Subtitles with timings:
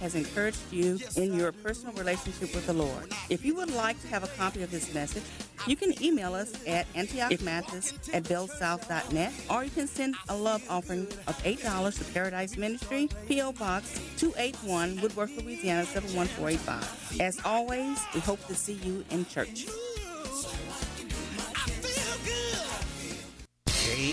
[0.00, 3.12] has encouraged you in your personal relationship with the Lord.
[3.28, 5.22] If you would like to have a copy of this message,
[5.66, 11.06] you can email us at antiochmathis at bellsouth.net or you can send a love offering
[11.26, 13.52] of $8 to Paradise Ministry, P.O.
[13.52, 17.20] Box 281, Woodworth, Louisiana 71485.
[17.20, 19.66] As always, we hope to see you in church.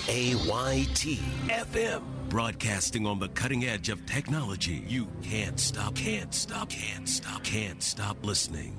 [0.05, 2.01] K A Y T FM.
[2.29, 4.83] Broadcasting on the cutting edge of technology.
[4.87, 8.77] You can't stop, can't stop, can't stop, can't stop listening.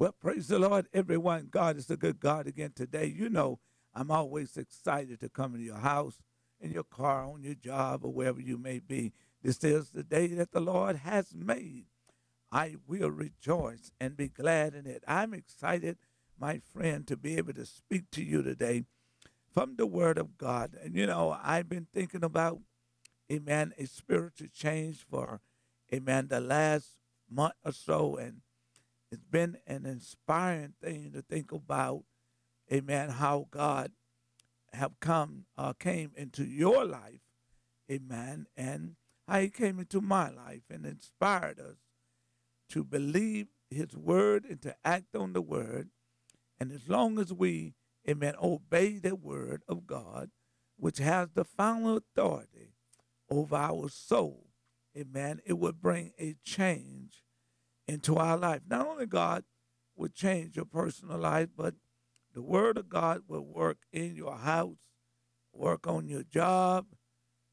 [0.00, 1.48] Well, praise the Lord, everyone.
[1.50, 3.04] God is a good God again today.
[3.04, 3.58] You know,
[3.94, 6.22] I'm always excited to come into your house,
[6.58, 9.12] in your car, on your job, or wherever you may be.
[9.42, 11.84] This is the day that the Lord has made.
[12.50, 15.04] I will rejoice and be glad in it.
[15.06, 15.98] I'm excited,
[16.40, 18.84] my friend, to be able to speak to you today
[19.52, 20.78] from the Word of God.
[20.82, 22.60] And, you know, I've been thinking about,
[23.30, 25.42] amen, a spiritual change for,
[25.92, 26.92] amen, the last
[27.30, 28.16] month or so.
[28.16, 28.40] And
[29.10, 32.04] it's been an inspiring thing to think about,
[32.72, 33.92] amen, how God
[34.72, 37.20] have come, uh, came into your life,
[37.90, 38.94] amen, and
[39.26, 41.76] how he came into my life and inspired us
[42.68, 45.90] to believe his word and to act on the word.
[46.60, 47.74] And as long as we,
[48.08, 50.30] amen, obey the word of God,
[50.76, 52.74] which has the final authority
[53.28, 54.46] over our soul,
[54.96, 57.24] amen, it would bring a change
[57.90, 58.60] into our life.
[58.68, 59.42] Not only God
[59.96, 61.74] will change your personal life, but
[62.32, 64.78] the word of God will work in your house,
[65.52, 66.86] work on your job,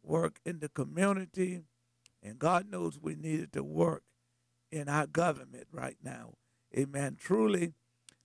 [0.04, 1.64] work in the community,
[2.22, 4.04] and God knows we needed to work
[4.72, 6.36] in our government right now.
[6.78, 7.18] Amen.
[7.20, 7.74] Truly,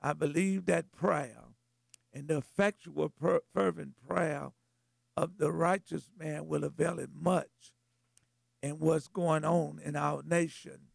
[0.02, 1.44] I believe that prayer
[2.12, 3.10] and the effectual,
[3.54, 4.50] fervent prayer
[5.16, 7.72] of the righteous man will avail it much
[8.62, 10.91] in what's going on in our nation.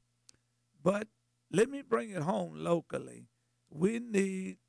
[0.88, 1.10] But
[1.52, 3.28] let me bring it home locally.
[3.70, 4.60] We need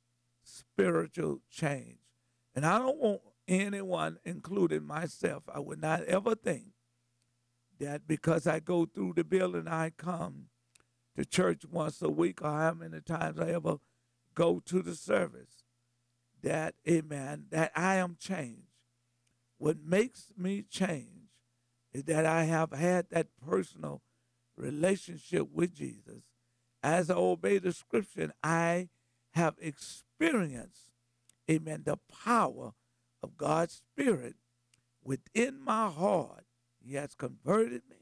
[0.43, 1.99] spiritual change.
[2.53, 6.73] And I don't want anyone, including myself, I would not ever think
[7.79, 10.47] that because I go through the building, I come
[11.15, 13.77] to church once a week, or how many times I ever
[14.35, 15.63] go to the service,
[16.41, 18.67] that, amen, that I am changed.
[19.57, 21.29] What makes me change
[21.93, 24.01] is that I have had that personal
[24.59, 26.23] relationship with Jesus.
[26.83, 28.89] As I obey the scripture, I
[29.31, 30.87] have experienced,
[31.49, 32.73] amen, the power
[33.23, 34.35] of God's Spirit
[35.03, 36.45] within my heart.
[36.79, 37.97] He has converted me.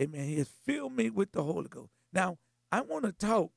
[0.00, 0.26] Amen.
[0.26, 1.92] He has filled me with the Holy Ghost.
[2.12, 2.38] Now,
[2.70, 3.52] I want to talk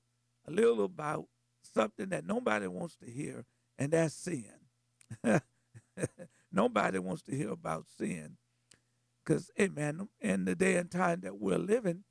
[0.48, 1.26] a little about
[1.62, 3.46] something that nobody wants to hear,
[3.80, 4.52] and that's sin.
[6.52, 8.38] nobody wants to hear about sin.
[9.24, 12.04] Because, amen, in the day and time that we're living,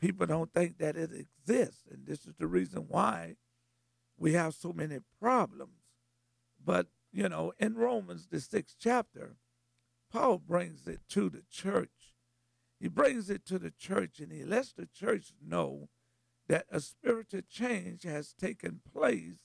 [0.00, 1.84] people don't think that it exists.
[1.90, 3.36] And this is the reason why
[4.18, 5.72] we have so many problems.
[6.62, 9.36] But, you know, in Romans, the sixth chapter,
[10.12, 12.14] Paul brings it to the church.
[12.78, 15.88] He brings it to the church and he lets the church know
[16.48, 19.40] that a spiritual change has taken place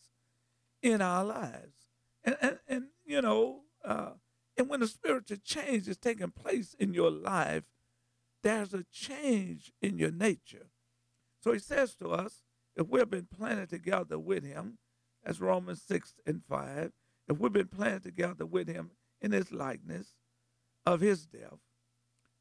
[0.81, 1.87] in our lives.
[2.23, 4.11] And, and, and you know, uh,
[4.57, 7.63] and when a spiritual change is taking place in your life,
[8.45, 10.67] there's a change in your nature.
[11.41, 12.43] So he says to us,
[12.75, 14.77] if we've been planted together with him,
[15.25, 16.91] as Romans 6 and 5,
[17.27, 20.13] if we've been planted together with him in his likeness
[20.85, 21.57] of his death,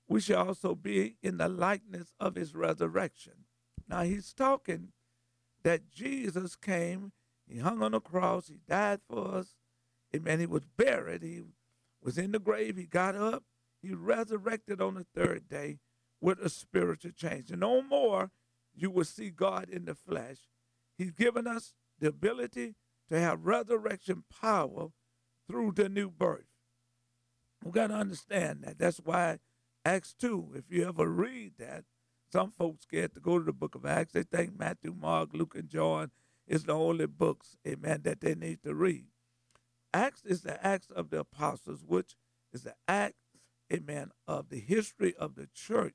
[0.06, 3.46] we shall also be in the likeness of his resurrection.
[3.88, 4.88] Now he's talking
[5.62, 7.12] that Jesus came
[7.48, 8.48] He hung on the cross.
[8.48, 9.54] He died for us.
[10.14, 10.38] Amen.
[10.38, 11.22] He was buried.
[11.22, 11.40] He
[12.02, 12.76] was in the grave.
[12.76, 13.44] He got up.
[13.80, 15.78] He resurrected on the third day
[16.24, 17.50] with a spiritual change.
[17.50, 18.30] And no more
[18.74, 20.38] you will see God in the flesh.
[20.96, 22.76] He's given us the ability
[23.10, 24.88] to have resurrection power
[25.46, 26.46] through the new birth.
[27.62, 28.78] We got to understand that.
[28.78, 29.38] That's why
[29.84, 31.84] Acts 2, if you ever read that,
[32.32, 34.12] some folks scared to go to the book of Acts.
[34.12, 36.10] They think Matthew, Mark, Luke, and John
[36.48, 39.08] is the only books, amen, that they need to read.
[39.92, 42.16] Acts is the Acts of the Apostles, which
[42.50, 43.16] is the act,
[43.70, 45.94] amen, of the history of the church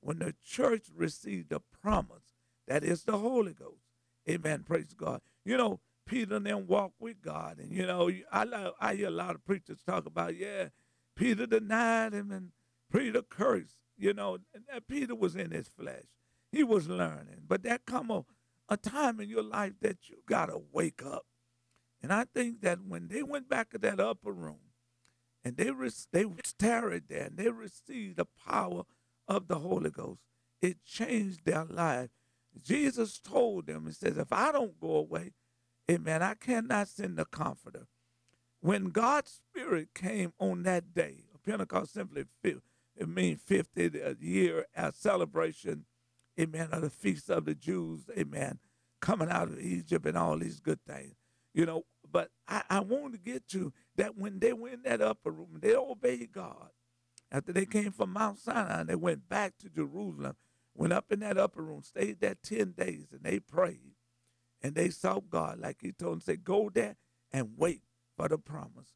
[0.00, 2.34] when the church received the promise
[2.66, 3.82] that is the Holy Ghost.
[4.28, 4.62] Amen.
[4.62, 5.20] Praise God.
[5.44, 7.58] You know, Peter and then walked with God.
[7.58, 10.68] And, you know, I, love, I hear a lot of preachers talk about, yeah,
[11.16, 12.50] Peter denied him and
[12.92, 13.76] Peter cursed.
[13.96, 14.38] You know,
[14.88, 16.04] Peter was in his flesh.
[16.52, 17.42] He was learning.
[17.46, 18.24] But there come a,
[18.68, 21.26] a time in your life that you got to wake up.
[22.02, 24.60] And I think that when they went back to that upper room
[25.44, 26.26] and they, re- they
[26.58, 28.84] tarried there and they received the power
[29.28, 30.20] of the Holy Ghost,
[30.60, 32.10] it changed their life.
[32.64, 35.32] Jesus told them, He says, if I don't go away,
[35.90, 37.86] amen, I cannot send the comforter.
[38.60, 44.92] When God's Spirit came on that day, Pentecost simply it means 50th uh, year a
[44.92, 45.84] celebration,
[46.38, 48.58] amen, of the feast of the Jews, amen,
[49.00, 51.14] coming out of Egypt and all these good things.
[51.54, 55.00] You know, but I, I want to get to that when they were in that
[55.00, 56.70] upper room, they obeyed God.
[57.30, 60.36] After they came from Mount Sinai and they went back to Jerusalem,
[60.74, 63.94] went up in that upper room, stayed there 10 days, and they prayed.
[64.62, 66.96] And they sought God, like he told them, say, go there
[67.32, 67.82] and wait
[68.16, 68.94] for the promise.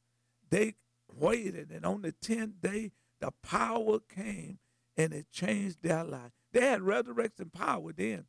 [0.51, 0.75] They
[1.15, 4.59] waited, and on the 10th day, the power came
[4.97, 6.33] and it changed their life.
[6.53, 8.25] They had resurrection power then.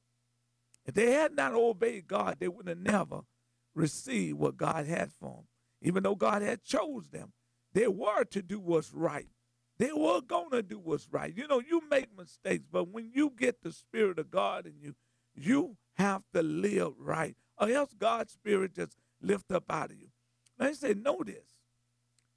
[0.86, 3.22] If they had not obeyed God, they would have never
[3.74, 5.48] received what God had for them.
[5.82, 7.34] Even though God had chose them,
[7.74, 9.28] they were to do what's right.
[9.78, 11.36] They were going to do what's right.
[11.36, 14.96] You know, you make mistakes, but when you get the Spirit of God in you,
[15.36, 20.10] you have to live right, or else God's Spirit just lift up out of you.
[20.60, 21.58] Now, say, know this,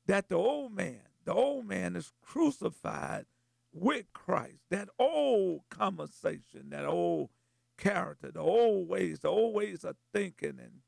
[0.06, 3.27] that the old man, the old man is crucified
[3.73, 4.62] with Christ.
[4.71, 7.29] That old conversation, that old
[7.77, 10.81] character, the old ways, the old ways of thinking and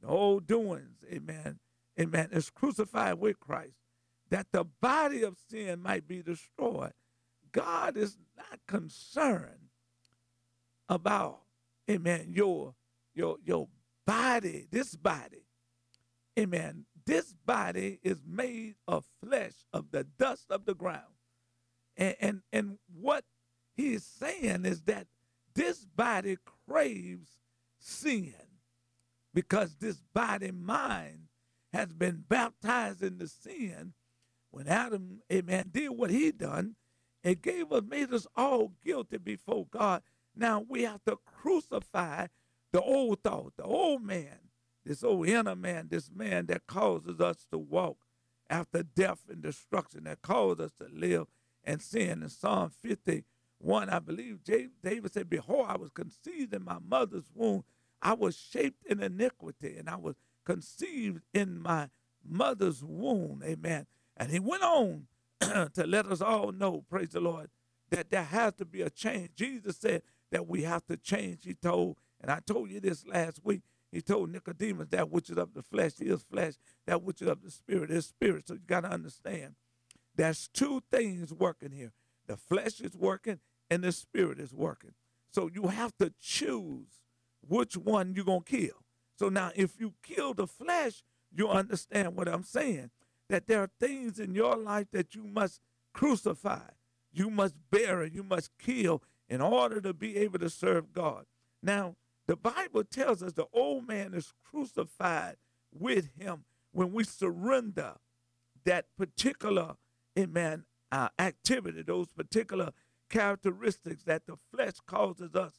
[0.00, 1.60] the old doings, amen,
[2.00, 3.83] amen, is crucified with Christ
[4.34, 6.92] that the body of sin might be destroyed.
[7.52, 9.68] God is not concerned
[10.88, 11.42] about,
[11.88, 12.74] amen, your
[13.14, 13.68] your your
[14.04, 15.46] body, this body.
[16.36, 16.84] Amen.
[17.06, 21.14] This body is made of flesh, of the dust of the ground.
[21.96, 23.22] And and, and what
[23.76, 25.06] he is saying is that
[25.54, 26.38] this body
[26.68, 27.28] craves
[27.78, 28.34] sin
[29.32, 31.28] because this body mind
[31.72, 33.92] has been baptized into sin
[34.54, 36.76] when Adam, amen, did what he done,
[37.24, 40.02] it gave us, made us all guilty before God.
[40.36, 42.28] Now we have to crucify
[42.70, 44.38] the old thought, the old man,
[44.86, 47.96] this old inner man, this man that causes us to walk
[48.48, 51.26] after death and destruction, that causes us to live
[51.64, 52.22] and sin.
[52.22, 57.64] In Psalm 51, I believe David said, Behold, I was conceived in my mother's womb.
[58.00, 60.14] I was shaped in iniquity, and I was
[60.44, 61.88] conceived in my
[62.24, 63.42] mother's womb.
[63.44, 63.86] Amen.
[64.16, 65.06] And he went on
[65.40, 67.50] to let us all know, praise the Lord,
[67.90, 69.30] that there has to be a change.
[69.36, 71.44] Jesus said that we have to change.
[71.44, 75.38] He told, and I told you this last week, he told Nicodemus that which is
[75.38, 76.54] of the flesh is flesh,
[76.86, 78.48] that which is of the spirit is spirit.
[78.48, 79.54] So you got to understand
[80.16, 81.92] there's two things working here
[82.26, 83.38] the flesh is working
[83.70, 84.92] and the spirit is working.
[85.30, 86.86] So you have to choose
[87.46, 88.82] which one you're going to kill.
[89.16, 91.02] So now, if you kill the flesh,
[91.36, 92.90] you understand what I'm saying
[93.34, 95.60] that there are things in your life that you must
[95.92, 96.68] crucify,
[97.12, 101.24] you must bury, you must kill in order to be able to serve God.
[101.60, 101.96] Now,
[102.28, 105.34] the Bible tells us the old man is crucified
[105.76, 107.94] with him when we surrender
[108.64, 109.74] that particular,
[110.16, 110.62] amen,
[110.92, 112.70] uh, activity, those particular
[113.10, 115.54] characteristics that the flesh causes us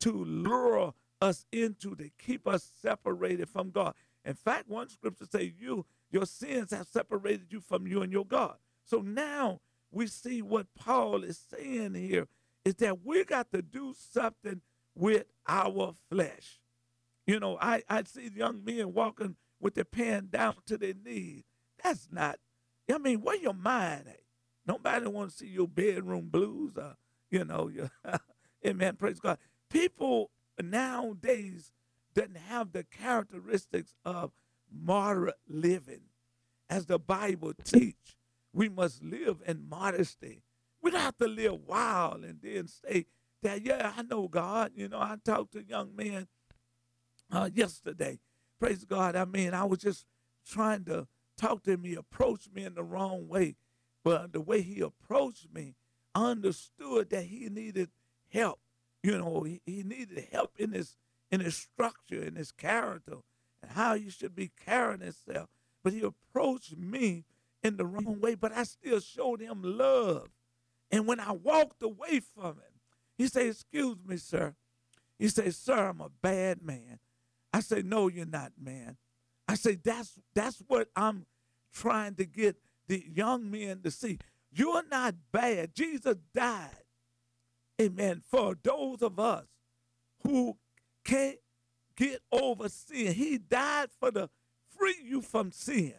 [0.00, 3.94] to lure us into to keep us separated from God.
[4.24, 8.26] In fact, one scripture says you your sins have separated you from you and your
[8.26, 8.56] God.
[8.84, 12.26] So now we see what Paul is saying here
[12.64, 14.60] is that we got to do something
[14.94, 16.60] with our flesh.
[17.26, 21.44] You know, I, I see young men walking with their pants down to their knees.
[21.82, 22.38] That's not,
[22.92, 24.20] I mean, where your mind at?
[24.66, 26.94] Nobody want to see your bedroom blues, uh,
[27.30, 27.90] you know, your,
[28.66, 29.38] amen, praise God.
[29.70, 30.30] People
[30.62, 31.72] nowadays
[32.14, 34.32] doesn't have the characteristics of
[34.72, 36.02] moderate living.
[36.68, 38.16] As the Bible teach,
[38.52, 40.42] we must live in modesty.
[40.82, 43.06] We don't have to live wild and then say
[43.42, 44.72] that, yeah, I know God.
[44.74, 46.28] You know, I talked to a young man
[47.30, 48.20] uh, yesterday.
[48.58, 49.16] Praise God.
[49.16, 50.06] I mean, I was just
[50.46, 51.84] trying to talk to him.
[51.84, 53.56] He approached me in the wrong way.
[54.04, 55.74] But the way he approached me,
[56.14, 57.90] I understood that he needed
[58.28, 58.60] help.
[59.02, 60.96] You know, he, he needed help in his
[61.30, 63.18] in his structure, in his character,
[63.62, 65.48] and how he should be carrying himself.
[65.82, 67.24] But he approached me
[67.62, 70.28] in the wrong way, but I still showed him love.
[70.90, 72.80] And when I walked away from him,
[73.16, 74.54] he said, Excuse me, sir.
[75.18, 76.98] He said, Sir, I'm a bad man.
[77.52, 78.96] I say, No, you're not, man.
[79.46, 81.26] I say, That's that's what I'm
[81.72, 82.56] trying to get
[82.88, 84.18] the young men to see.
[84.52, 85.74] You're not bad.
[85.74, 86.70] Jesus died.
[87.80, 88.22] Amen.
[88.28, 89.46] For those of us
[90.24, 90.56] who
[91.04, 91.38] can't
[92.00, 93.12] get over sin.
[93.12, 94.30] He died for the
[94.76, 95.94] free you from sin.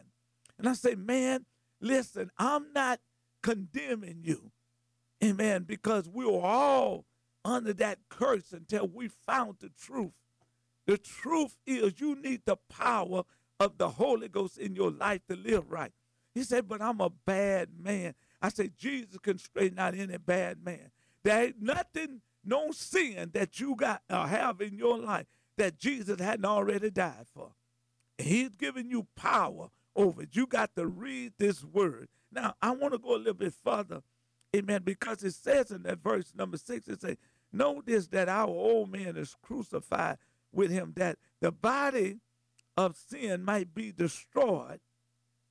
[0.58, 1.46] And I say, man,
[1.80, 3.00] listen, I'm not
[3.44, 4.52] condemning you.
[5.24, 5.64] Amen.
[5.64, 7.06] Because we were all
[7.46, 10.14] under that curse until we found the truth.
[10.88, 13.24] The truth is you need the power
[13.60, 15.92] of the Holy Ghost in your life to live right.
[16.34, 18.16] He said, but I'm a bad man.
[18.42, 20.90] I said, Jesus can straighten out any bad man.
[21.24, 25.28] There ain't nothing, no sin that you got or have in your life
[25.58, 27.52] that Jesus hadn't already died for.
[28.18, 30.30] He's giving you power over it.
[30.34, 32.08] You got to read this word.
[32.32, 34.02] Now, I want to go a little bit further.
[34.56, 34.82] Amen.
[34.84, 37.18] Because it says in that verse number six, it says,
[37.54, 40.18] Know this that our old man is crucified
[40.54, 42.20] with him, that the body
[42.78, 44.80] of sin might be destroyed,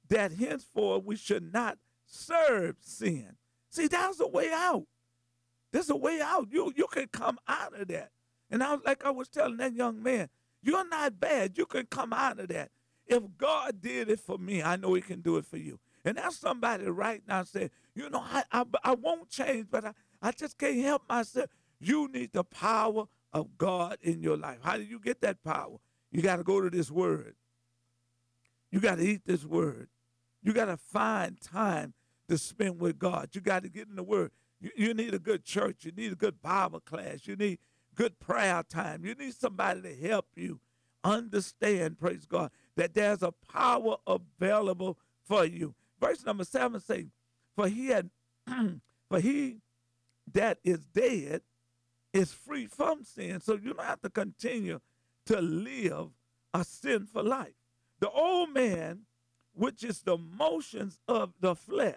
[0.08, 3.36] that henceforth we should not serve sin.
[3.70, 4.86] See, that's a way out.
[5.72, 6.48] There's a way out.
[6.50, 8.10] You you can come out of that.
[8.50, 10.28] And I was like I was telling that young man,
[10.62, 11.56] you're not bad.
[11.56, 12.70] You can come out of that.
[13.06, 15.78] If God did it for me, I know He can do it for you.
[16.04, 19.92] And that's somebody right now saying, you know, I I, I won't change, but I,
[20.22, 21.48] I just can't help myself.
[21.80, 24.58] You need the power of God in your life.
[24.62, 25.76] How do you get that power?
[26.10, 27.34] You got to go to this word.
[28.70, 29.88] You got to eat this word.
[30.42, 31.94] You got to find time
[32.28, 33.30] to spend with God.
[33.32, 34.30] You got to get in the word.
[34.60, 35.84] You, you need a good church.
[35.84, 37.26] You need a good Bible class.
[37.26, 37.58] You need
[38.00, 39.04] good prayer time.
[39.04, 40.58] You need somebody to help you
[41.04, 45.74] understand, praise God, that there's a power available for you.
[46.00, 47.04] Verse number seven says,
[47.54, 48.08] For he had
[49.10, 49.58] for he
[50.32, 51.42] that is dead
[52.14, 53.38] is free from sin.
[53.42, 54.80] So you don't have to continue
[55.26, 56.08] to live
[56.54, 57.52] a sinful life.
[57.98, 59.00] The old man,
[59.52, 61.96] which is the motions of the flesh.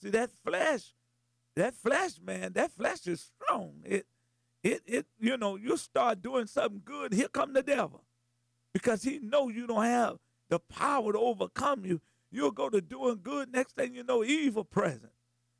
[0.00, 0.94] See, that flesh,
[1.56, 3.82] that flesh, man, that flesh is strong.
[3.84, 4.06] It
[4.62, 8.04] it it you know, you start doing something good, here come the devil.
[8.72, 10.16] Because he know you don't have
[10.48, 12.00] the power to overcome you.
[12.30, 15.12] You'll go to doing good, next thing you know, evil present.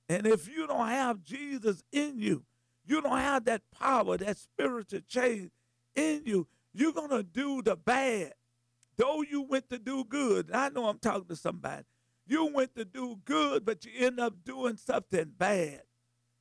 [0.09, 2.44] And if you don't have Jesus in you,
[2.87, 5.50] you don't have that power, that spiritual change
[5.94, 8.32] in you, you're to do the bad.
[8.97, 11.85] Though you went to do good, I know I'm talking to somebody.
[12.26, 15.82] You went to do good, but you end up doing something bad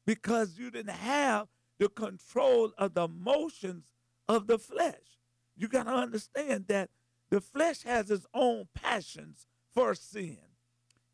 [0.06, 1.48] because you didn't have
[1.82, 3.86] the control of the motions
[4.30, 5.18] of the flesh.
[5.58, 6.92] You got to understand that
[7.32, 10.38] the flesh has its own passions for sin.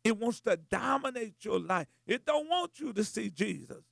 [0.04, 1.86] It wants to dominate your life.
[2.06, 3.82] It don't want you to see Jesus.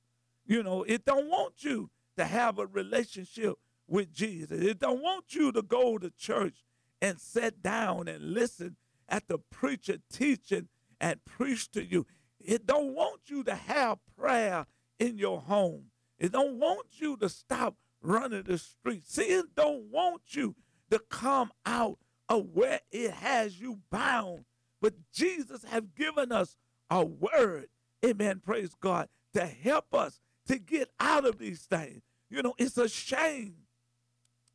[0.45, 3.55] You know, it don't want you to have a relationship
[3.87, 4.61] with Jesus.
[4.61, 6.63] It don't want you to go to church
[7.01, 8.75] and sit down and listen
[9.09, 10.67] at the preacher teaching
[11.01, 12.05] and preach to you.
[12.39, 14.67] It don't want you to have prayer
[14.99, 15.85] in your home.
[16.19, 19.13] It don't want you to stop running the streets.
[19.13, 20.55] Sin don't want you
[20.89, 24.45] to come out of where it has you bound.
[24.81, 26.55] But Jesus has given us
[26.89, 27.67] a word,
[28.05, 32.01] amen, praise God, to help us to get out of these things.
[32.29, 33.55] You know, it's a shame,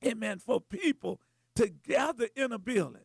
[0.04, 1.20] amen, for people
[1.56, 3.02] to gather in a building.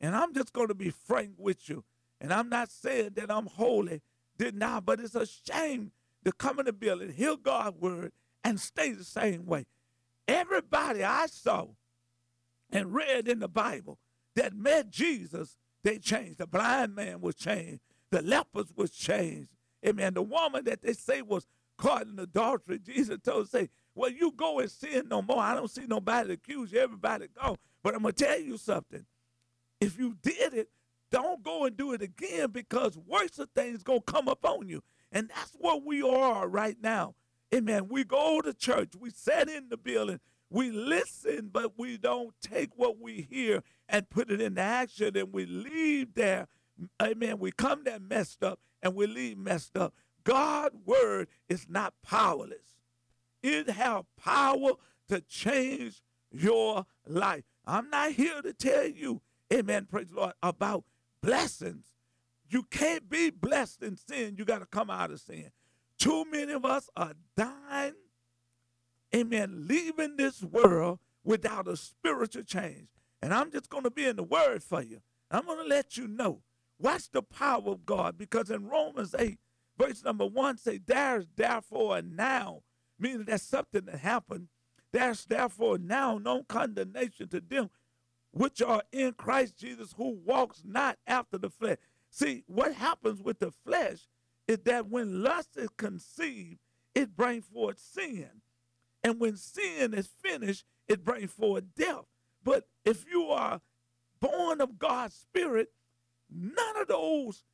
[0.00, 1.84] And I'm just going to be frank with you.
[2.20, 4.02] And I'm not saying that I'm holy,
[4.36, 5.92] did not, but it's a shame
[6.28, 8.12] to come in the building, hear God's word,
[8.44, 9.66] and stay the same way.
[10.26, 11.68] Everybody I saw
[12.70, 13.98] and read in the Bible
[14.36, 16.38] that met Jesus, they changed.
[16.38, 17.80] The blind man was changed.
[18.10, 19.48] The lepers was changed.
[19.86, 20.14] Amen.
[20.14, 21.46] The woman that they say was
[21.78, 25.40] caught in adultery, Jesus told her, say, well, you go and sin no more.
[25.40, 26.80] I don't see nobody accuse you.
[26.80, 27.56] Everybody go.
[27.82, 29.04] But I'm going to tell you something.
[29.80, 30.68] If you did it,
[31.10, 34.82] don't go and do it again because worse things going to come up on you.
[35.12, 37.14] And that's what we are right now.
[37.54, 37.88] Amen.
[37.88, 38.92] We go to church.
[38.98, 40.20] We sit in the building.
[40.50, 45.32] we listen, but we don't take what we hear and put it into action, and
[45.32, 46.46] we leave there.
[47.02, 47.38] Amen.
[47.38, 49.94] We come there messed up and we leave messed up.
[50.24, 52.76] God's word is not powerless.
[53.42, 54.72] It has power
[55.08, 57.44] to change your life.
[57.66, 59.22] I'm not here to tell you,
[59.52, 60.84] amen, praise the Lord, about
[61.22, 61.86] blessings.
[62.48, 64.36] You can't be blessed in sin.
[64.38, 65.50] You got to come out of sin.
[65.98, 67.94] Too many of us are dying,
[69.14, 72.88] amen, leaving this world without a spiritual change.
[73.20, 75.00] And I'm just going to be in the word for you.
[75.30, 76.40] I'm going to let you know
[76.78, 79.38] what's the power of God because in Romans 8,
[79.76, 82.62] verse number 1 say, There's therefore now,
[82.98, 84.48] meaning that's something that happened
[84.92, 87.70] there's therefore now no condemnation to them
[88.30, 91.78] which are in Christ Jesus who walks not after the flesh.
[92.10, 94.08] See, what happens with the flesh
[94.46, 96.58] is that when lust is conceived,
[96.94, 98.28] it brings forth sin.
[99.04, 102.06] And when sin is finished, it brings forth death.
[102.42, 103.60] But if you are
[104.20, 105.70] born of God's Spirit,
[106.30, 107.44] none of those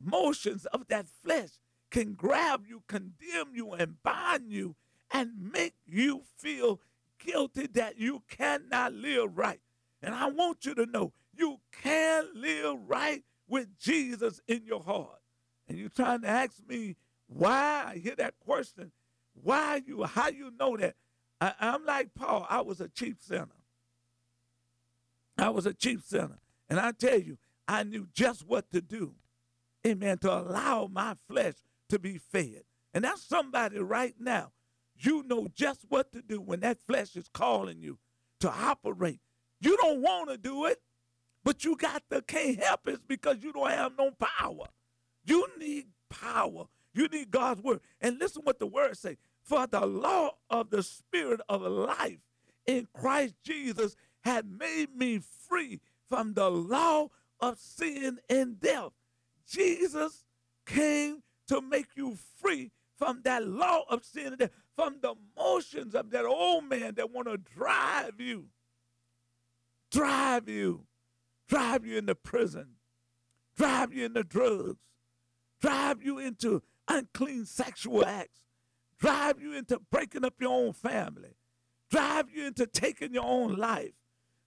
[0.00, 1.50] motions of that flesh
[1.90, 4.76] can grab you, condemn you, and bind you
[5.12, 6.80] and make you feel
[7.18, 9.60] guilty that you cannot live right.
[10.02, 15.20] And I want you to know you can live right with Jesus in your heart.
[15.68, 16.96] And you're trying to ask me
[17.26, 18.92] why I hear that question.
[19.34, 20.94] Why you, how you know that?
[21.40, 23.48] I, I'm like Paul, I was a chief sinner.
[25.36, 26.38] I was a chief sinner.
[26.68, 29.14] And I tell you, I knew just what to do.
[29.86, 30.18] Amen.
[30.18, 31.54] To allow my flesh
[31.88, 32.62] to be fed.
[32.92, 34.52] And that's somebody right now
[34.96, 37.98] you know just what to do when that flesh is calling you
[38.40, 39.20] to operate.
[39.60, 40.80] You don't want to do it,
[41.44, 44.66] but you got to can't help it because you don't have no power.
[45.24, 46.64] You need power.
[46.94, 47.80] You need God's word.
[48.00, 49.18] And listen what the word say.
[49.42, 52.18] For the law of the spirit of life
[52.66, 57.08] in Christ Jesus had made me free from the law
[57.40, 58.92] of sin and death.
[59.46, 60.24] Jesus
[60.64, 65.94] came to make you free from that law of sin and death from the motions
[65.94, 68.46] of that old man that want to drive you,
[69.90, 70.86] drive you,
[71.48, 72.76] drive you into prison,
[73.56, 74.80] drive you into drugs,
[75.60, 78.40] drive you into unclean sexual acts,
[78.98, 81.36] drive you into breaking up your own family,
[81.90, 83.92] drive you into taking your own life,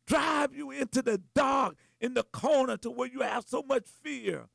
[0.05, 4.47] drive you into the dark in the corner to where you have so much fear,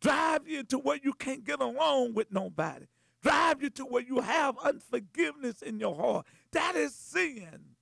[0.00, 2.86] drive you into where you can't get along with nobody
[3.22, 6.26] drive you to where you have unforgiveness in your heart.
[6.52, 7.76] That is sin.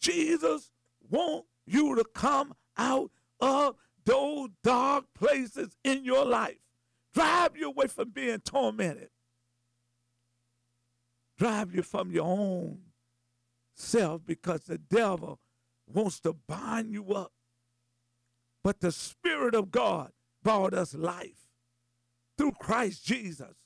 [0.00, 0.70] Jesus
[1.08, 3.10] wants you to come out
[3.44, 6.58] of those dark places in your life.
[7.12, 9.10] Drive you away from being tormented.
[11.38, 12.78] Drive you from your own
[13.74, 15.38] self because the devil
[15.86, 17.32] wants to bind you up.
[18.62, 21.48] But the Spirit of God brought us life
[22.38, 23.56] through Christ Jesus.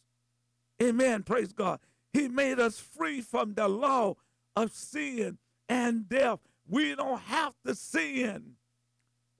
[0.82, 1.22] Amen.
[1.22, 1.80] Praise God.
[2.12, 4.14] He made us free from the law
[4.56, 5.38] of sin
[5.68, 6.40] and death.
[6.66, 8.57] We don't have to sin.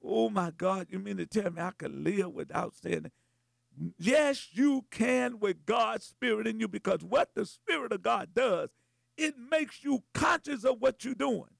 [0.09, 3.11] Oh my God, you mean to tell me I can live without sin?
[3.99, 8.71] Yes, you can with God's Spirit in you because what the Spirit of God does,
[9.17, 11.51] it makes you conscious of what you're doing.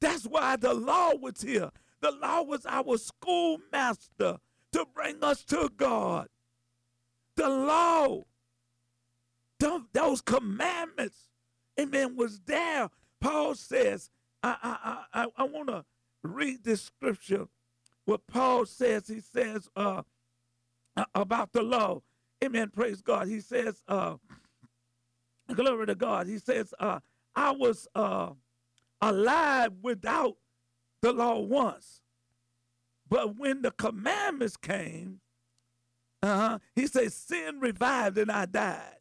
[0.00, 1.70] That's why the law was here.
[2.00, 4.38] The law was our schoolmaster
[4.72, 6.28] to bring us to God.
[7.36, 8.24] The law
[9.92, 11.28] those commandments,
[11.80, 12.90] amen, was there.
[13.20, 14.10] Paul says,
[14.42, 15.84] I, I, I, I want to
[16.22, 17.46] read this scripture.
[18.04, 20.02] What Paul says, he says uh,
[21.14, 22.02] about the law.
[22.42, 22.70] Amen.
[22.70, 23.28] Praise God.
[23.28, 24.16] He says, uh,
[25.54, 26.26] glory to God.
[26.26, 27.00] He says, uh,
[27.34, 28.30] I was uh,
[29.00, 30.36] alive without
[31.00, 32.02] the law once.
[33.08, 35.20] But when the commandments came,
[36.22, 38.96] uh-huh, he says, sin revived and I died.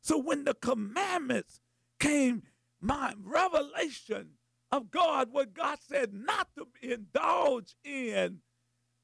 [0.00, 1.60] So when the commandments
[2.00, 2.42] came,
[2.80, 4.30] my revelation
[4.72, 8.38] of God, what God said not to indulge in,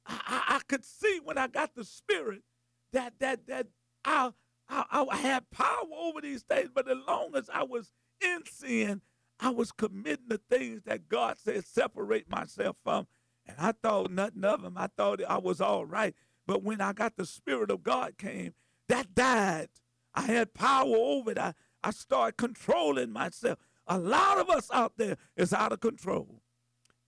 [0.06, 2.42] I, I, I could see when I got the Spirit
[2.92, 3.68] that that that
[4.04, 4.32] I,
[4.68, 9.02] I I had power over these things, but as long as I was in sin,
[9.40, 13.06] I was committing the things that God said separate myself from.
[13.46, 14.74] And I thought nothing of them.
[14.76, 16.14] I thought I was all right.
[16.46, 18.54] But when I got the Spirit of God came,
[18.88, 19.68] that died.
[20.14, 21.38] I had power over it.
[21.38, 23.58] I, I started controlling myself.
[23.88, 26.42] A lot of us out there is out of control.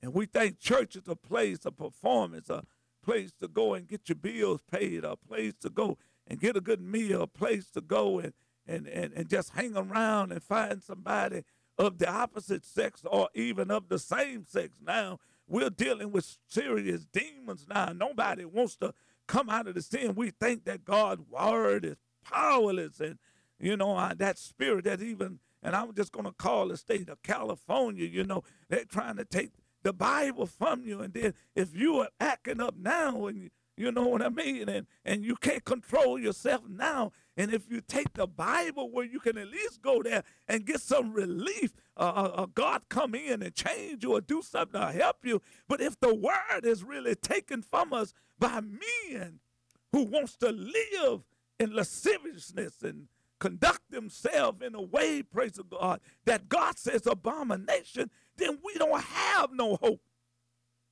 [0.02, 2.64] And we think church is a place of performance, a
[3.04, 6.60] place to go and get your bills paid, a place to go and get a
[6.60, 8.32] good meal, a place to go and,
[8.66, 11.44] and, and, and just hang around and find somebody
[11.76, 14.76] of the opposite sex or even of the same sex.
[14.84, 17.92] Now we're dealing with serious demons now.
[17.92, 18.94] Nobody wants to
[19.26, 20.14] come out of the sin.
[20.14, 23.18] We think that God's word is powerless and
[23.58, 27.08] you know uh, that spirit that even and I'm just going to call the state
[27.08, 31.00] of California, you know, they're trying to take the Bible from you.
[31.00, 34.68] And then if you are acting up now and you, know what I mean?
[34.68, 37.12] And, and you can't control yourself now.
[37.36, 40.82] And if you take the Bible where you can at least go there and get
[40.82, 45.24] some relief, uh, uh God come in and change you or do something to help
[45.24, 45.40] you.
[45.66, 49.40] But if the word is really taken from us by men
[49.92, 51.22] who wants to live
[51.58, 53.08] in lasciviousness and
[53.40, 59.02] conduct themselves in a way, praise the God, that God says abomination, then we don't
[59.02, 60.02] have no hope.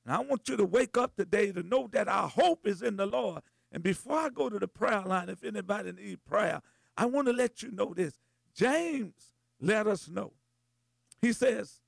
[0.05, 2.97] And I want you to wake up today to know that our hope is in
[2.97, 3.41] the Lord.
[3.71, 6.61] And before I go to the prayer line, if anybody need prayer,
[6.97, 8.13] I want to let you know this.
[8.55, 9.13] James
[9.61, 10.33] let us know.
[11.21, 11.81] He says,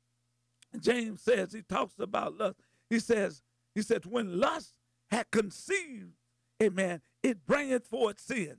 [0.80, 2.58] James says, he talks about lust.
[2.90, 3.42] He says,
[3.74, 4.78] he says, when lust
[5.10, 6.14] had conceived,
[6.62, 8.58] amen, it bringeth forth sin.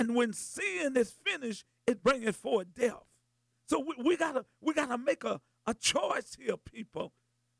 [0.00, 3.04] And when sin is finished, it bringeth forth death.
[3.66, 7.12] So we, we, gotta we gotta make a, a choice here, people.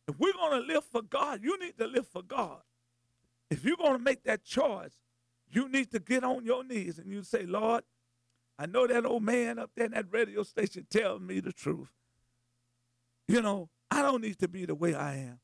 [0.08, 2.62] If we're gonna live for God, you need to live for God.
[3.50, 5.02] If you're gonna make that choice,
[5.50, 7.84] you need to get on your knees and you say, Lord,
[8.58, 11.90] I know that old man up there in that radio station telling me the truth.
[13.28, 15.40] You know, I don't need to be the way I am.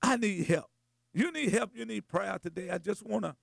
[0.00, 0.70] I need help.
[1.12, 1.72] You need help.
[1.74, 2.70] You need prayer today.
[2.70, 3.36] I just want to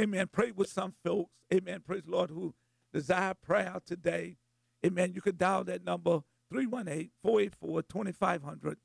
[0.00, 0.28] Amen.
[0.32, 1.30] Pray with some folks.
[1.52, 1.82] Amen.
[1.86, 2.54] Praise Lord who
[2.92, 4.36] desire prayer today.
[4.84, 5.12] Amen.
[5.14, 8.78] You can dial that number 318 484 2500.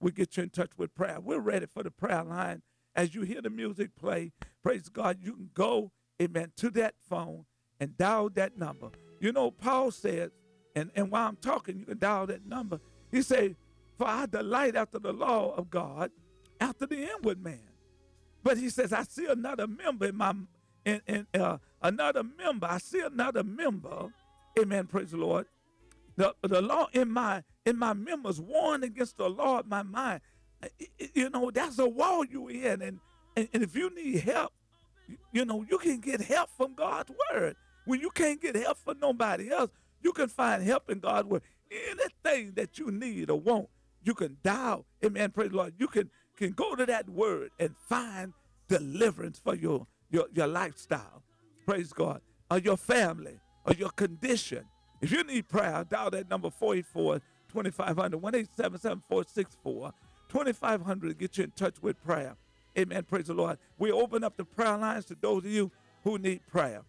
[0.00, 1.18] We get you in touch with prayer.
[1.20, 2.62] We're ready for the prayer line.
[2.94, 5.90] As you hear the music play, praise God, you can go,
[6.22, 7.46] amen, to that phone
[7.80, 8.90] and dial that number.
[9.20, 10.30] You know, Paul says,
[10.76, 12.80] and, and while I'm talking, you can dial that number.
[13.10, 13.56] He said,
[13.98, 16.12] For I delight after the law of God,
[16.60, 17.73] after the inward man.
[18.44, 20.34] But he says, I see another member in my,
[20.84, 22.68] in, in uh, another member.
[22.70, 24.12] I see another member.
[24.60, 24.86] Amen.
[24.86, 25.46] Praise the Lord.
[26.16, 30.20] The, the law in my in my members warn against the law of my mind.
[31.14, 32.82] You know, that's a wall you in.
[32.82, 33.00] And,
[33.36, 34.52] and, and if you need help,
[35.32, 37.56] you know, you can get help from God's word.
[37.86, 39.70] When you can't get help from nobody else,
[40.02, 41.42] you can find help in God's word.
[41.70, 43.68] Anything that you need or want,
[44.04, 44.84] you can dial.
[45.04, 45.30] Amen.
[45.30, 45.74] Praise the Lord.
[45.78, 48.32] You can can go to that word and find
[48.68, 51.22] deliverance for your, your, your lifestyle.
[51.66, 52.20] Praise God.
[52.50, 54.64] Or your family or your condition.
[55.00, 59.92] If you need prayer, dial that number 484 2500 1877 464
[60.28, 62.36] 2500 get you in touch with prayer.
[62.76, 63.04] Amen.
[63.04, 63.58] Praise the Lord.
[63.78, 65.70] We open up the prayer lines to those of you
[66.02, 66.82] who need prayer.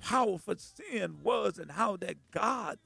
[0.00, 2.78] powerful sin was and how that God,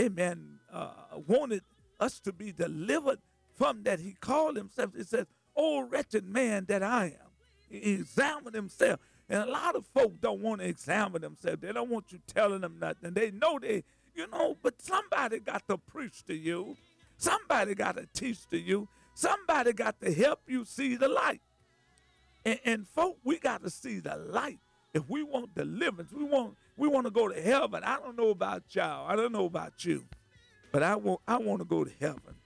[0.00, 0.90] amen, uh,
[1.26, 1.62] wanted
[2.00, 3.18] us to be delivered
[3.56, 4.00] from that.
[4.00, 7.30] He called himself, he says, Oh, wretched man that I am.
[7.68, 9.00] He examined himself.
[9.28, 11.60] And a lot of folk don't want to examine themselves.
[11.60, 13.14] They don't want you telling them nothing.
[13.14, 16.76] They know they, you know, but somebody got to preach to you.
[17.16, 18.88] Somebody got to teach to you.
[19.14, 21.40] Somebody got to help you see the light.
[22.44, 24.58] And, and folk, we got to see the light
[24.94, 27.82] if we want deliverance, we want we want to go to heaven.
[27.84, 29.06] I don't know about y'all.
[29.08, 30.04] I don't know about you,
[30.72, 32.36] but I want I want to go to heaven.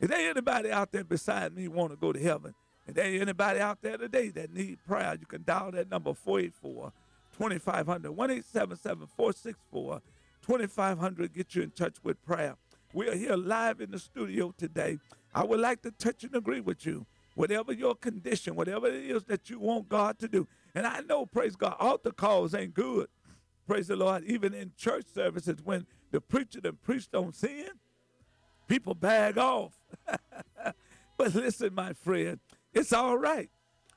[0.00, 2.54] Is there anybody out there beside me want to go to heaven?
[2.88, 5.16] Is there anybody out there today that need prayer?
[5.20, 6.92] You can dial that number 484
[7.36, 10.02] 2500 1877 464
[10.44, 11.32] 2500.
[11.34, 12.56] Get you in touch with prayer.
[12.94, 14.98] We are here live in the studio today.
[15.34, 17.06] I would like to touch and agree with you.
[17.34, 21.26] Whatever your condition, whatever it is that you want God to do, and I know,
[21.26, 23.08] praise God, altar calls ain't good.
[23.66, 24.24] Praise the Lord.
[24.24, 27.68] Even in church services, when the preacher and preached on sin,
[28.66, 29.72] people bag off.
[31.16, 32.40] but listen, my friend,
[32.72, 33.50] it's all right.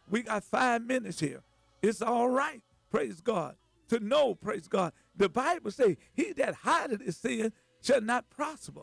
[0.10, 1.42] We got five minutes here.
[1.82, 3.56] It's all right, praise God,
[3.90, 4.94] to know, praise God.
[5.16, 8.82] The Bible say, he that hideth his sin shall not prosper.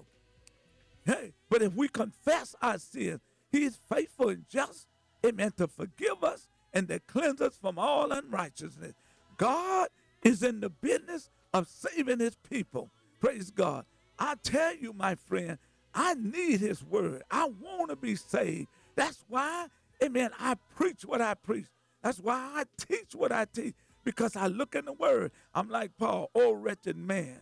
[1.05, 4.87] Hey, but if we confess our sins, he is faithful and just,
[5.26, 8.95] amen, to forgive us and that cleanse us from all unrighteousness.
[9.37, 9.89] God
[10.25, 12.91] is in the business of saving his people.
[13.21, 13.85] Praise God.
[14.19, 15.59] I tell you, my friend,
[15.95, 17.23] I need his word.
[17.31, 18.69] I want to be saved.
[18.95, 19.67] That's why,
[20.03, 21.67] amen, I preach what I preach.
[22.03, 25.33] That's why I teach what I teach, because I look in the word.
[25.55, 27.39] I'm like Paul, oh wretched man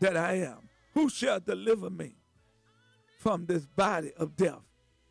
[0.00, 0.68] that I am.
[0.94, 2.14] Who shall deliver me
[3.18, 4.62] from this body of death?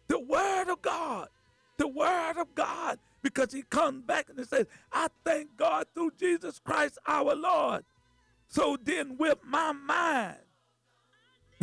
[0.07, 1.29] The word of God.
[1.77, 2.99] The word of God.
[3.21, 7.83] Because he comes back and he says, I thank God through Jesus Christ our Lord.
[8.47, 10.37] So then with my mind,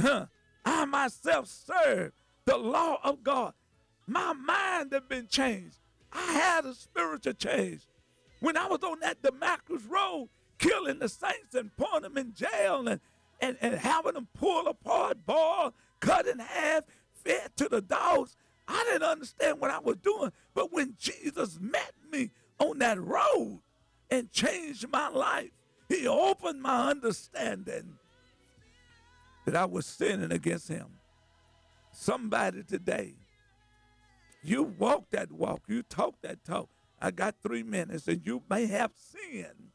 [0.00, 0.26] huh,
[0.64, 2.12] I myself serve
[2.44, 3.54] the law of God.
[4.06, 5.78] My mind had been changed.
[6.12, 7.82] I had a spiritual change.
[8.40, 12.86] When I was on that Damascus road, killing the saints and putting them in jail
[12.86, 13.00] and,
[13.40, 16.84] and, and having them pull apart, boil, cut in half,
[17.24, 18.36] fed to the dogs,
[18.68, 20.32] I didn't understand what I was doing.
[20.54, 23.60] But when Jesus met me on that road
[24.10, 25.50] and changed my life,
[25.88, 27.94] he opened my understanding
[29.44, 30.86] that I was sinning against him.
[31.92, 33.14] Somebody today,
[34.42, 36.68] you walk that walk, you talk that talk.
[37.00, 39.70] I got three minutes, and you may have sinned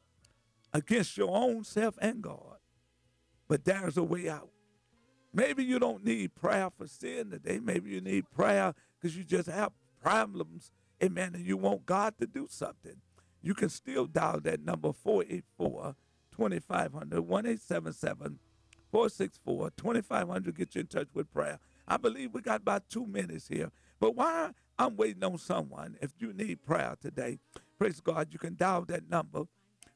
[0.74, 2.58] against your own self and God,
[3.48, 4.50] but there's a way out.
[5.34, 7.60] Maybe you don't need prayer for sin today.
[7.63, 12.28] Maybe you need prayer because you just have problems, amen, and you want God to
[12.28, 12.98] do something.
[13.41, 15.96] You can still dial that number 484
[16.32, 18.39] 2500 1877
[18.91, 20.56] 464 2500.
[20.56, 21.60] Get you in touch with prayer.
[21.88, 23.72] I believe we got about two minutes here.
[24.00, 27.39] But why I'm waiting on someone, if you need prayer today,
[27.78, 29.44] praise God, you can dial that number.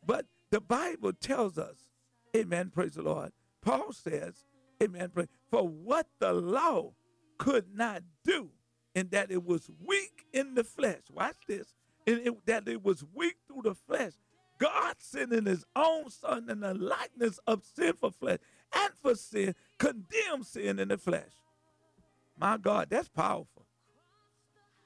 [0.05, 1.89] But the Bible tells us,
[2.35, 3.31] amen, praise the Lord.
[3.61, 4.43] Paul says,
[4.81, 5.11] amen,
[5.49, 6.93] for what the law
[7.37, 8.49] could not do,
[8.93, 11.01] in that it was weak in the flesh.
[11.11, 11.73] Watch this.
[12.07, 14.13] And it, that it was weak through the flesh.
[14.59, 18.39] God sending his own son in the likeness of sinful flesh
[18.73, 21.31] and for sin, condemned sin in the flesh.
[22.37, 23.65] My God, that's powerful.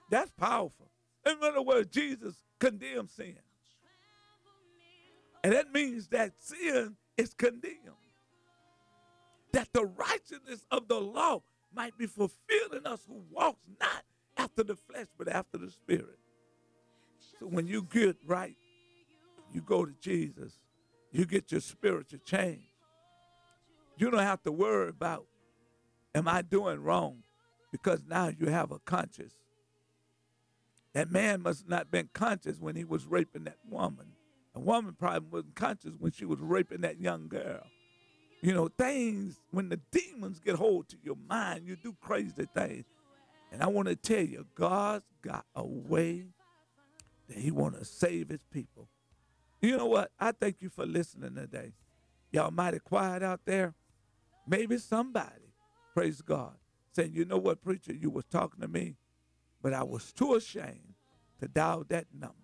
[0.09, 0.89] That's powerful.
[1.25, 3.37] In other words, Jesus condemned sin.
[5.43, 7.98] And that means that sin is condemned.
[9.53, 11.41] That the righteousness of the law
[11.73, 14.03] might be fulfilled in us who walks not
[14.37, 16.19] after the flesh, but after the spirit.
[17.39, 18.55] So when you get right,
[19.51, 20.59] you go to Jesus,
[21.11, 22.61] you get your spiritual change.
[23.97, 25.25] You don't have to worry about,
[26.15, 27.23] am I doing wrong?
[27.71, 29.33] Because now you have a conscience.
[30.93, 34.07] That man must not have been conscious when he was raping that woman.
[34.55, 37.67] A woman probably wasn't conscious when she was raping that young girl.
[38.41, 42.85] You know, things, when the demons get hold to your mind, you do crazy things.
[43.51, 46.25] And I want to tell you, God's got a way
[47.27, 48.87] that he want to save his people.
[49.61, 50.11] You know what?
[50.19, 51.73] I thank you for listening today.
[52.31, 53.73] Y'all mighty quiet out there.
[54.47, 55.53] Maybe somebody,
[55.93, 56.53] praise God,
[56.93, 58.95] saying, you know what, preacher, you was talking to me,
[59.61, 60.93] but I was too ashamed
[61.41, 62.35] to dial that number.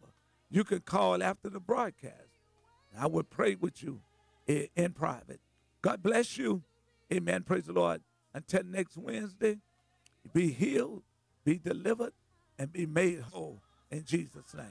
[0.49, 2.39] You can call after the broadcast.
[2.97, 4.01] I would pray with you
[4.47, 5.39] in, in private.
[5.85, 6.63] God bless you.
[7.13, 7.43] Amen.
[7.43, 8.01] Praise the Lord.
[8.33, 9.59] Until next Wednesday,
[10.33, 11.03] be healed,
[11.43, 12.13] be delivered,
[12.57, 14.65] and be made whole in Jesus' name.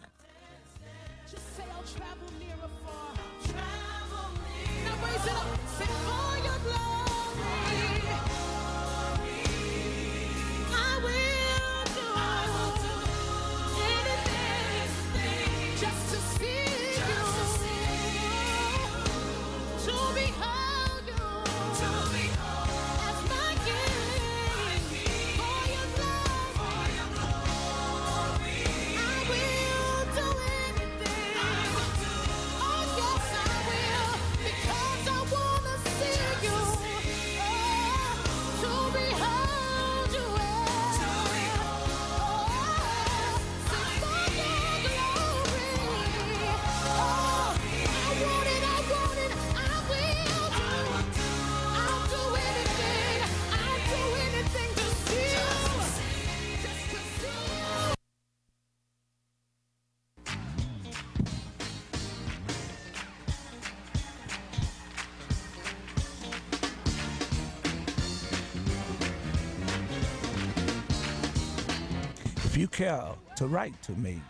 [72.75, 74.21] Care to write to me,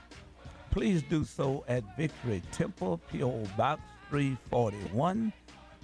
[0.71, 3.43] please do so at Victory Temple, P.O.
[3.57, 3.81] Box
[4.11, 5.33] 341,